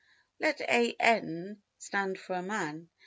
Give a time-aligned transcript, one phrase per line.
[0.41, 0.61] 8.
[0.67, 2.89] Let An stand for a man.